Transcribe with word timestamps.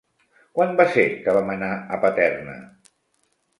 Quan 0.59 0.73
va 0.79 0.87
ser 0.95 1.03
que 1.27 1.35
vam 1.37 1.53
anar 1.57 1.71
a 1.77 2.01
Paterna? 2.07 2.59